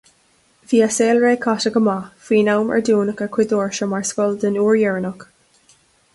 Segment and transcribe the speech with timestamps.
[0.69, 4.35] Bhí a saolré caite go maith faoin am ar dúnadh a cuid doirse mar scoil
[4.45, 5.29] den uair dheireanach.